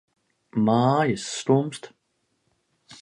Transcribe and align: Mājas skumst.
Mājas 0.69 1.27
skumst. 1.41 1.89